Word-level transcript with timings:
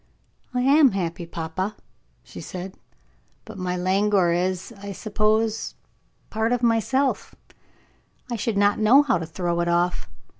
"I 0.51 0.61
am 0.61 0.93
happy, 0.93 1.27
papa," 1.27 1.75
she 2.23 2.41
said; 2.41 2.73
"but 3.45 3.59
my 3.59 3.77
languor 3.77 4.31
is, 4.33 4.73
I 4.81 4.93
suppose, 4.93 5.75
part 6.31 6.51
of 6.51 6.63
myself 6.63 7.35
I 8.31 8.35
should 8.35 8.57
not 8.57 8.79
know 8.79 9.03
how 9.03 9.19
to 9.19 9.27
throw 9.27 9.59
it 9.59 9.67
off. 9.67 10.09